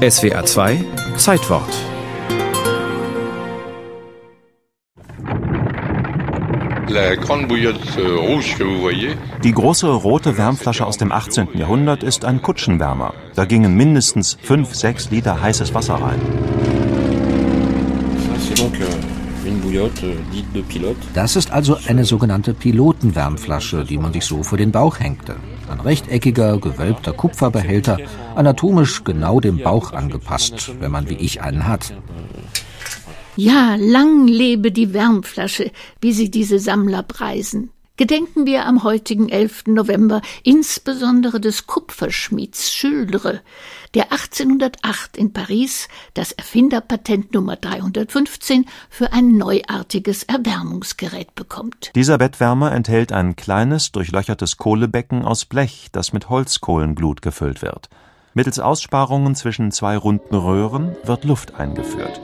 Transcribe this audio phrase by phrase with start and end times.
[0.00, 0.82] SWA 2
[1.18, 1.68] Zeitwort
[9.44, 11.48] Die große rote Wärmflasche aus dem 18.
[11.52, 13.12] Jahrhundert ist ein Kutschenwärmer.
[13.34, 16.20] Da gingen mindestens 5, 6 Liter heißes Wasser rein.
[21.14, 25.36] Das ist also eine sogenannte Pilotenwärmflasche, die man sich so vor den Bauch hängte.
[25.70, 27.98] Ein rechteckiger, gewölbter Kupferbehälter,
[28.34, 31.94] anatomisch genau dem Bauch angepasst, wenn man wie ich einen hat.
[33.36, 37.70] Ja, lang lebe die Wärmflasche, wie sie diese Sammler preisen.
[38.00, 39.64] Gedenken wir am heutigen 11.
[39.66, 43.42] November insbesondere des Kupferschmieds Schüldre,
[43.92, 51.92] der 1808 in Paris das Erfinderpatent Nummer 315 für ein neuartiges Erwärmungsgerät bekommt.
[51.94, 57.90] Dieser Bettwärmer enthält ein kleines, durchlöchertes Kohlebecken aus Blech, das mit Holzkohlenglut gefüllt wird.
[58.32, 62.20] Mittels Aussparungen zwischen zwei runden Röhren wird Luft eingeführt.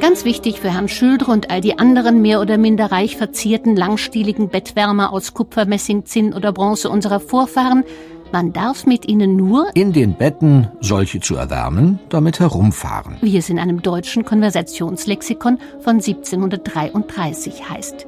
[0.00, 4.48] Ganz wichtig für Herrn Schüldre und all die anderen mehr oder minder reich verzierten, langstieligen
[4.48, 7.84] Bettwärmer aus Kupfer, Messing, Zinn oder Bronze unserer Vorfahren–
[8.32, 13.16] man darf mit ihnen nur in den Betten solche zu erwärmen, damit herumfahren.
[13.20, 18.06] Wie es in einem deutschen Konversationslexikon von 1733 heißt.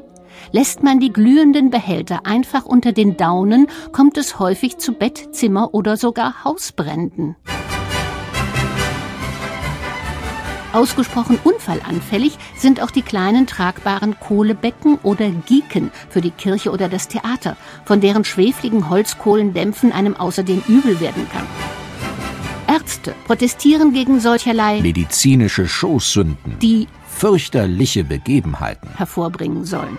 [0.53, 5.75] Lässt man die glühenden Behälter einfach unter den Daunen, kommt es häufig zu Bett, Zimmer
[5.75, 7.37] oder sogar Hausbränden.
[10.73, 17.09] Ausgesprochen unfallanfällig sind auch die kleinen tragbaren Kohlebecken oder Gieken für die Kirche oder das
[17.09, 21.47] Theater, von deren schwefligen Holzkohlendämpfen einem außerdem übel werden kann.
[22.69, 29.99] Ärzte protestieren gegen solcherlei medizinische Schoßsünden, die fürchterliche Begebenheiten hervorbringen sollen.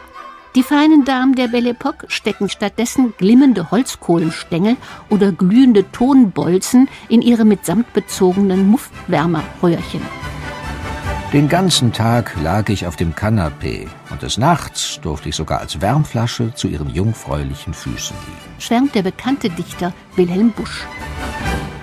[0.56, 4.76] Die feinen Damen der Belle Epoque stecken stattdessen glimmende Holzkohlenstängel
[5.10, 10.02] oder glühende Tonbolzen in ihre mit Samt bezogenen Muffwärmerröhrchen.
[11.34, 15.80] Den ganzen Tag lag ich auf dem Kanapee und des Nachts durfte ich sogar als
[15.80, 18.60] Wärmflasche zu ihren jungfräulichen Füßen liegen.
[18.60, 20.86] Schwärmt der bekannte Dichter Wilhelm Busch.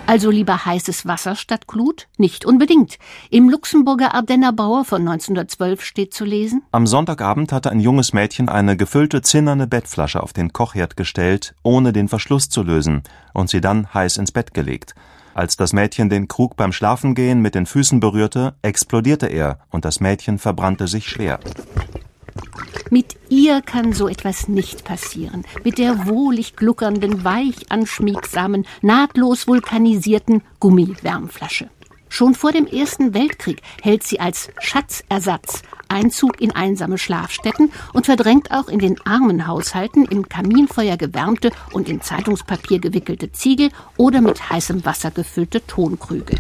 [0.04, 2.08] Also lieber heißes Wasser statt Glut?
[2.18, 2.98] Nicht unbedingt.
[3.30, 6.62] Im Luxemburger Ardenner Bauer von 1912 steht zu lesen.
[6.70, 11.94] Am Sonntagabend hatte ein junges Mädchen eine gefüllte zinnerne Bettflasche auf den Kochherd gestellt, ohne
[11.94, 14.94] den Verschluss zu lösen, und sie dann heiß ins Bett gelegt.
[15.38, 20.00] Als das Mädchen den Krug beim Schlafengehen mit den Füßen berührte, explodierte er und das
[20.00, 21.38] Mädchen verbrannte sich schwer.
[22.90, 25.44] Mit ihr kann so etwas nicht passieren.
[25.62, 31.70] Mit der wohlig gluckernden, weich anschmiegsamen, nahtlos vulkanisierten Gummiwärmflasche.
[32.08, 38.50] Schon vor dem Ersten Weltkrieg hält sie als Schatzersatz Einzug in einsame Schlafstätten und verdrängt
[38.50, 44.50] auch in den armen Haushalten im Kaminfeuer gewärmte und in Zeitungspapier gewickelte Ziegel oder mit
[44.50, 46.38] heißem Wasser gefüllte Tonkrüge.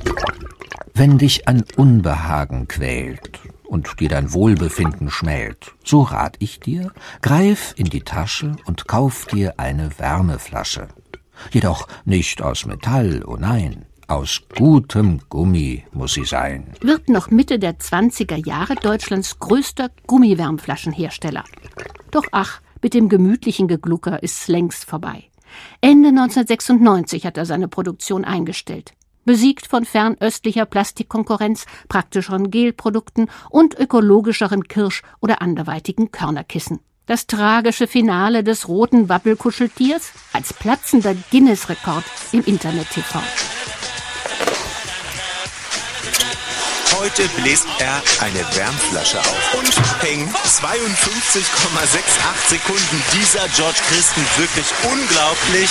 [0.94, 6.92] Wenn dich ein Unbehagen quält und dir dein Wohlbefinden schmält, so rat ich dir,
[7.22, 10.88] greif in die Tasche und kauf dir eine Wärmeflasche.
[11.52, 16.72] Jedoch nicht aus Metall, oh nein, aus gutem Gummi muss sie sein.
[16.80, 21.44] Wird noch Mitte der 20er Jahre Deutschlands größter Gummiwärmflaschenhersteller.
[22.10, 25.24] Doch ach, mit dem gemütlichen Geglucker ist's längst vorbei.
[25.80, 28.94] Ende 1996 hat er seine Produktion eingestellt.
[29.24, 36.80] Besiegt von fernöstlicher Plastikkonkurrenz, praktischeren Gelprodukten und ökologischeren Kirsch- oder anderweitigen Körnerkissen.
[37.04, 43.20] Das tragische Finale des roten Wappelkuscheltiers als platzender Guinness-Rekord im Internet-TV.
[46.96, 49.72] Heute bläst er eine Wärmflasche auf und
[50.02, 53.02] hängt 52,68 Sekunden.
[53.12, 55.70] Dieser George Christen wirklich unglaublich.